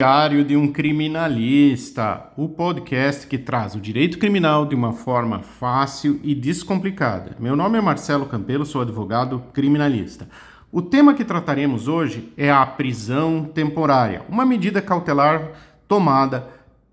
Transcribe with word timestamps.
Diário 0.00 0.44
de 0.44 0.56
um 0.56 0.70
Criminalista, 0.70 2.30
o 2.36 2.48
podcast 2.48 3.26
que 3.26 3.36
traz 3.36 3.74
o 3.74 3.80
direito 3.80 4.16
criminal 4.16 4.64
de 4.64 4.72
uma 4.72 4.92
forma 4.92 5.42
fácil 5.42 6.20
e 6.22 6.36
descomplicada. 6.36 7.34
Meu 7.40 7.56
nome 7.56 7.78
é 7.78 7.80
Marcelo 7.80 8.24
Campelo, 8.24 8.64
sou 8.64 8.80
advogado 8.80 9.42
criminalista. 9.52 10.28
O 10.70 10.80
tema 10.80 11.14
que 11.14 11.24
trataremos 11.24 11.88
hoje 11.88 12.32
é 12.36 12.48
a 12.48 12.64
prisão 12.64 13.50
temporária, 13.52 14.22
uma 14.28 14.46
medida 14.46 14.80
cautelar 14.80 15.50
tomada 15.88 16.48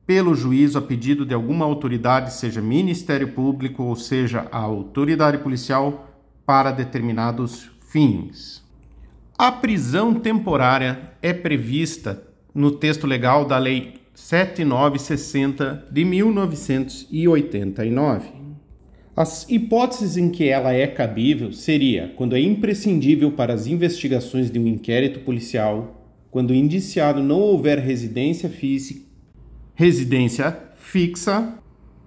pelo 0.08 0.34
juízo 0.34 0.80
a 0.80 0.82
pedido 0.82 1.28
de 1.28 1.34
alguma 1.36 1.64
autoridade, 1.64 2.34
seja 2.34 2.60
Ministério 2.60 3.34
Público 3.34 3.84
ou 3.84 3.96
seja 3.96 4.48
a 4.52 4.58
autoridade 4.58 5.38
policial, 5.38 6.10
para 6.44 6.72
determinados 6.72 7.70
fins. 7.88 8.66
A 9.38 9.52
prisão 9.52 10.16
temporária 10.16 11.12
é 11.22 11.32
prevista 11.34 12.34
no 12.56 12.72
texto 12.72 13.06
legal 13.06 13.46
da 13.46 13.58
Lei 13.58 13.96
7960 14.14 15.88
de 15.91 16.05
1989. 16.05 18.30
As 19.14 19.45
hipóteses 19.50 20.16
em 20.18 20.30
que 20.30 20.48
ela 20.48 20.73
é 20.73 20.88
cabível 20.88 21.52
seria 21.52 22.14
quando 22.16 22.34
é 22.36 22.40
imprescindível 22.40 23.34
para 23.34 23.54
as 23.54 23.68
investigações 23.68 24.50
de 24.50 24.58
um 24.58 24.68
inquérito 24.68 25.20
policial, 25.20 26.02
quando 26.31 26.52
o 26.52 26.55
indiciado 26.55 27.22
não 27.22 27.41
houver 27.41 27.80
residência 27.80 28.48
física, 28.50 29.02
residência 29.73 30.58
fixa 30.78 31.59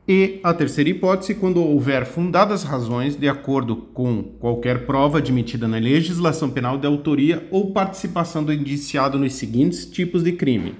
e 0.08 0.40
a 0.42 0.54
terceira 0.54 0.88
hipótese, 0.88 1.34
quando 1.34 1.62
houver 1.62 2.06
fundadas 2.06 2.62
razões, 2.62 3.14
de 3.14 3.28
acordo 3.28 3.76
com 3.76 4.22
qualquer 4.22 4.86
prova 4.86 5.18
admitida 5.18 5.68
na 5.68 5.76
legislação 5.76 6.48
penal 6.48 6.78
de 6.78 6.86
autoria 6.86 7.46
ou 7.50 7.72
participação 7.72 8.42
do 8.42 8.50
indiciado 8.50 9.18
nos 9.18 9.34
seguintes 9.34 9.84
tipos 9.84 10.22
de 10.24 10.32
crime: 10.32 10.76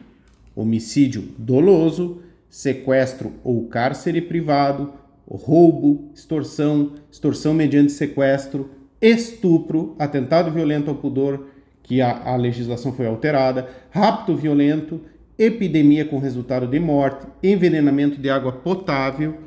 homicídio 0.56 1.28
doloso, 1.36 2.22
sequestro 2.48 3.34
ou 3.44 3.68
cárcere 3.68 4.22
privado, 4.22 4.94
roubo, 5.30 6.10
extorsão, 6.14 6.94
extorsão 7.12 7.52
mediante 7.52 7.92
sequestro, 7.92 8.70
estupro, 8.98 9.94
atentado 9.98 10.50
violento 10.50 10.88
ao 10.88 10.96
pudor, 10.96 11.48
que 11.82 12.00
a, 12.00 12.32
a 12.32 12.34
legislação 12.34 12.94
foi 12.94 13.06
alterada, 13.06 13.68
rapto 13.90 14.34
violento 14.34 15.02
epidemia 15.38 16.04
com 16.04 16.18
resultado 16.18 16.66
de 16.66 16.80
morte, 16.80 17.26
envenenamento 17.42 18.20
de 18.20 18.28
água 18.28 18.52
potável, 18.52 19.38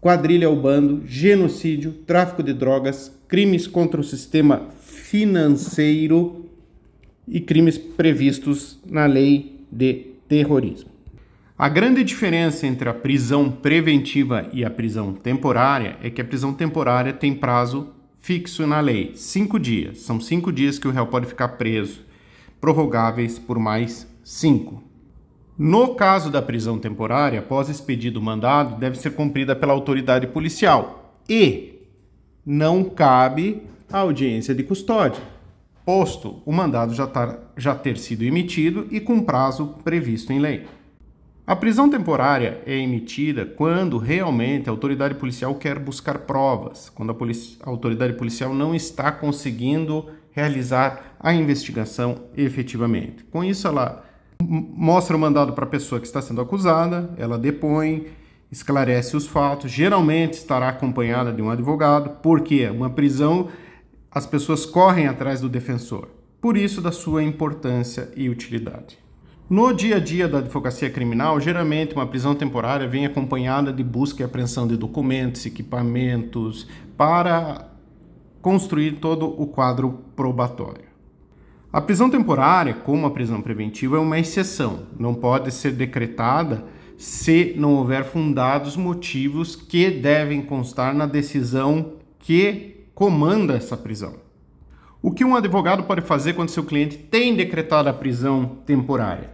quadrilha 0.00 0.46
ao 0.46 0.56
bando, 0.56 1.02
genocídio, 1.06 1.92
tráfico 2.06 2.42
de 2.42 2.54
drogas, 2.54 3.14
crimes 3.28 3.66
contra 3.66 4.00
o 4.00 4.04
sistema 4.04 4.68
financeiro 4.80 6.46
e 7.28 7.40
crimes 7.40 7.76
previstos 7.76 8.80
na 8.86 9.04
lei 9.04 9.66
de 9.70 10.06
terrorismo. 10.26 10.90
A 11.56 11.68
grande 11.68 12.02
diferença 12.02 12.66
entre 12.66 12.88
a 12.88 12.94
prisão 12.94 13.50
preventiva 13.50 14.48
e 14.50 14.64
a 14.64 14.70
prisão 14.70 15.12
temporária 15.12 15.98
é 16.02 16.08
que 16.08 16.22
a 16.22 16.24
prisão 16.24 16.54
temporária 16.54 17.12
tem 17.12 17.34
prazo 17.34 17.92
fixo 18.16 18.66
na 18.66 18.80
lei, 18.80 19.12
cinco 19.14 19.58
dias. 19.58 19.98
São 19.98 20.18
cinco 20.18 20.50
dias 20.50 20.78
que 20.78 20.88
o 20.88 20.90
réu 20.90 21.06
pode 21.06 21.26
ficar 21.26 21.48
preso, 21.48 22.00
prorrogáveis 22.60 23.38
por 23.38 23.58
mais 23.58 24.08
cinco. 24.24 24.89
No 25.62 25.94
caso 25.94 26.30
da 26.30 26.40
prisão 26.40 26.78
temporária, 26.78 27.40
após 27.40 27.68
expedido 27.68 28.18
o 28.18 28.22
mandado, 28.22 28.80
deve 28.80 28.96
ser 28.96 29.10
cumprida 29.10 29.54
pela 29.54 29.74
autoridade 29.74 30.26
policial 30.26 31.20
e 31.28 31.82
não 32.46 32.82
cabe 32.82 33.64
a 33.92 33.98
audiência 33.98 34.54
de 34.54 34.62
custódia, 34.62 35.22
posto 35.84 36.40
o 36.46 36.50
mandado 36.50 36.94
já, 36.94 37.06
tar, 37.06 37.52
já 37.58 37.74
ter 37.74 37.98
sido 37.98 38.24
emitido 38.24 38.88
e 38.90 39.00
com 39.00 39.20
prazo 39.20 39.74
previsto 39.84 40.32
em 40.32 40.38
lei. 40.38 40.64
A 41.46 41.54
prisão 41.54 41.90
temporária 41.90 42.62
é 42.64 42.78
emitida 42.78 43.44
quando 43.44 43.98
realmente 43.98 44.66
a 44.66 44.72
autoridade 44.72 45.16
policial 45.16 45.54
quer 45.56 45.78
buscar 45.78 46.20
provas, 46.20 46.88
quando 46.88 47.12
a, 47.12 47.66
a 47.66 47.68
autoridade 47.68 48.14
policial 48.14 48.54
não 48.54 48.74
está 48.74 49.12
conseguindo 49.12 50.06
realizar 50.30 51.16
a 51.20 51.34
investigação 51.34 52.22
efetivamente. 52.34 53.24
Com 53.24 53.44
isso, 53.44 53.68
ela 53.68 54.08
mostra 54.40 55.16
o 55.16 55.20
mandado 55.20 55.52
para 55.52 55.64
a 55.64 55.68
pessoa 55.68 56.00
que 56.00 56.06
está 56.06 56.20
sendo 56.22 56.40
acusada, 56.40 57.10
ela 57.16 57.38
depõe, 57.38 58.06
esclarece 58.50 59.16
os 59.16 59.26
fatos, 59.26 59.70
geralmente 59.70 60.34
estará 60.34 60.68
acompanhada 60.68 61.32
de 61.32 61.40
um 61.40 61.50
advogado, 61.50 62.18
porque 62.22 62.68
uma 62.68 62.90
prisão 62.90 63.48
as 64.10 64.26
pessoas 64.26 64.66
correm 64.66 65.06
atrás 65.06 65.40
do 65.40 65.48
defensor. 65.48 66.08
Por 66.40 66.56
isso 66.56 66.80
da 66.80 66.90
sua 66.90 67.22
importância 67.22 68.10
e 68.16 68.28
utilidade. 68.28 68.98
No 69.48 69.72
dia 69.72 69.96
a 69.96 70.00
dia 70.00 70.28
da 70.28 70.38
advocacia 70.38 70.88
criminal, 70.90 71.40
geralmente 71.40 71.94
uma 71.94 72.06
prisão 72.06 72.34
temporária 72.34 72.88
vem 72.88 73.04
acompanhada 73.04 73.72
de 73.72 73.82
busca 73.82 74.22
e 74.22 74.24
apreensão 74.24 74.66
de 74.66 74.76
documentos, 74.76 75.44
equipamentos, 75.44 76.68
para 76.96 77.68
construir 78.40 78.92
todo 79.00 79.26
o 79.26 79.46
quadro 79.46 80.00
probatório. 80.16 80.89
A 81.72 81.80
prisão 81.80 82.10
temporária, 82.10 82.74
como 82.74 83.06
a 83.06 83.10
prisão 83.12 83.40
preventiva, 83.40 83.96
é 83.96 84.00
uma 84.00 84.18
exceção, 84.18 84.86
não 84.98 85.14
pode 85.14 85.52
ser 85.52 85.70
decretada 85.70 86.64
se 86.98 87.54
não 87.56 87.74
houver 87.74 88.04
fundados 88.04 88.76
motivos 88.76 89.54
que 89.54 89.88
devem 89.88 90.42
constar 90.42 90.92
na 90.92 91.06
decisão 91.06 91.92
que 92.18 92.86
comanda 92.92 93.54
essa 93.54 93.76
prisão. 93.76 94.16
O 95.00 95.12
que 95.12 95.24
um 95.24 95.36
advogado 95.36 95.84
pode 95.84 96.00
fazer 96.00 96.32
quando 96.32 96.48
seu 96.48 96.64
cliente 96.64 96.98
tem 96.98 97.36
decretado 97.36 97.88
a 97.88 97.92
prisão 97.92 98.58
temporária? 98.66 99.30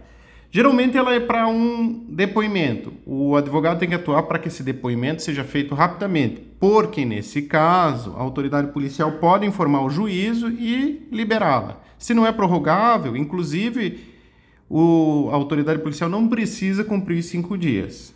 Geralmente 0.49 0.97
ela 0.97 1.13
é 1.13 1.19
para 1.19 1.47
um 1.47 2.05
depoimento. 2.09 2.93
O 3.05 3.35
advogado 3.35 3.79
tem 3.79 3.89
que 3.89 3.95
atuar 3.95 4.23
para 4.23 4.39
que 4.39 4.47
esse 4.47 4.63
depoimento 4.63 5.21
seja 5.21 5.43
feito 5.43 5.75
rapidamente, 5.75 6.41
porque 6.59 7.03
nesse 7.03 7.43
caso 7.43 8.15
a 8.17 8.21
autoridade 8.21 8.71
policial 8.71 9.13
pode 9.13 9.45
informar 9.45 9.81
o 9.81 9.89
juízo 9.89 10.49
e 10.49 11.07
liberá-la. 11.11 11.81
Se 11.97 12.13
não 12.13 12.25
é 12.25 12.31
prorrogável, 12.31 13.15
inclusive 13.17 13.99
o, 14.69 15.29
a 15.31 15.35
autoridade 15.35 15.81
policial 15.81 16.09
não 16.09 16.27
precisa 16.27 16.83
cumprir 16.83 17.21
cinco 17.23 17.57
dias. 17.57 18.13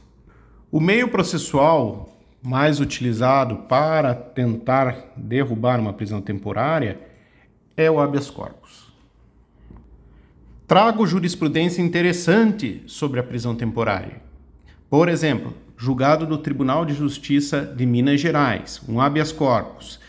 O 0.71 0.79
meio 0.79 1.09
processual 1.09 2.17
mais 2.41 2.79
utilizado 2.79 3.57
para 3.67 4.15
tentar 4.15 5.13
derrubar 5.15 5.79
uma 5.79 5.93
prisão 5.93 6.21
temporária 6.21 6.99
é 7.75 7.91
o 7.91 7.99
habeas 7.99 8.29
corpus. 8.29 8.90
Trago 10.71 11.05
jurisprudência 11.05 11.81
interessante 11.81 12.81
sobre 12.85 13.19
a 13.19 13.23
prisão 13.23 13.53
temporária. 13.53 14.21
Por 14.89 15.09
exemplo, 15.09 15.53
julgado 15.75 16.25
no 16.25 16.37
Tribunal 16.37 16.85
de 16.85 16.93
Justiça 16.93 17.65
de 17.75 17.85
Minas 17.85 18.21
Gerais, 18.21 18.81
um 18.87 19.01
habeas 19.01 19.33
corpus. 19.33 19.99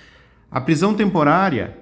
A 0.48 0.60
prisão 0.60 0.94
temporária 0.94 1.78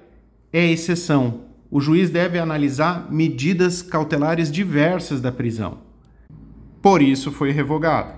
é 0.51 0.65
exceção. 0.65 1.41
O 1.69 1.79
juiz 1.79 2.09
deve 2.09 2.39
analisar 2.39 3.05
medidas 3.11 3.83
cautelares 3.83 4.51
diversas 4.51 5.21
da 5.21 5.31
prisão. 5.31 5.77
Por 6.81 7.03
isso 7.03 7.31
foi 7.31 7.51
revogado. 7.51 8.15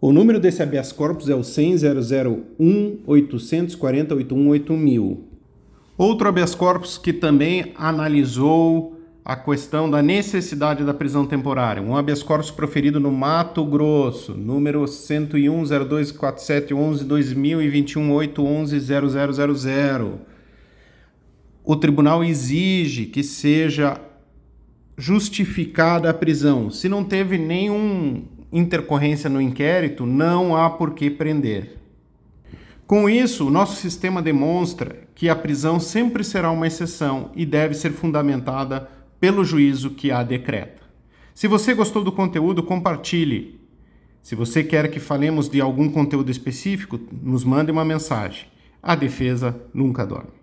O 0.00 0.10
número 0.10 0.40
desse 0.40 0.62
habeas 0.62 0.90
corpus 0.90 1.28
é 1.28 1.34
o 1.34 1.44
10001 1.44 3.00
840 3.06 4.14
818000. 4.14 5.28
Outro 5.98 6.28
habeas 6.30 6.54
corpus 6.54 6.96
que 6.96 7.12
também 7.12 7.74
analisou 7.76 8.91
a 9.24 9.36
questão 9.36 9.88
da 9.88 10.02
necessidade 10.02 10.84
da 10.84 10.92
prisão 10.92 11.24
temporária. 11.24 11.80
Um 11.80 11.96
habeas 11.96 12.22
corpus 12.22 12.50
proferido 12.50 12.98
no 12.98 13.12
Mato 13.12 13.64
Grosso, 13.64 14.34
número 14.34 14.86
101 14.86 15.64
024711 15.64 17.04
2021 17.04 18.12
811 18.12 18.80
0000. 18.80 20.20
O 21.64 21.76
tribunal 21.76 22.24
exige 22.24 23.06
que 23.06 23.22
seja 23.22 24.00
justificada 24.98 26.10
a 26.10 26.14
prisão. 26.14 26.68
Se 26.70 26.88
não 26.88 27.04
teve 27.04 27.38
nenhuma 27.38 28.22
intercorrência 28.52 29.30
no 29.30 29.40
inquérito, 29.40 30.04
não 30.04 30.56
há 30.56 30.68
por 30.68 30.94
que 30.94 31.08
prender. 31.08 31.78
Com 32.88 33.08
isso, 33.08 33.46
o 33.46 33.50
nosso 33.50 33.76
sistema 33.76 34.20
demonstra 34.20 35.04
que 35.14 35.28
a 35.28 35.36
prisão 35.36 35.78
sempre 35.78 36.24
será 36.24 36.50
uma 36.50 36.66
exceção 36.66 37.30
e 37.34 37.46
deve 37.46 37.74
ser 37.74 37.92
fundamentada 37.92 38.88
pelo 39.22 39.44
juízo 39.44 39.90
que 39.90 40.10
a 40.10 40.24
decreta. 40.24 40.82
Se 41.32 41.46
você 41.46 41.74
gostou 41.74 42.02
do 42.02 42.10
conteúdo, 42.10 42.60
compartilhe. 42.60 43.60
Se 44.20 44.34
você 44.34 44.64
quer 44.64 44.90
que 44.90 44.98
falemos 44.98 45.48
de 45.48 45.60
algum 45.60 45.88
conteúdo 45.88 46.28
específico, 46.28 46.98
nos 47.22 47.44
mande 47.44 47.70
uma 47.70 47.84
mensagem. 47.84 48.46
A 48.82 48.96
defesa 48.96 49.56
nunca 49.72 50.04
dorme. 50.04 50.41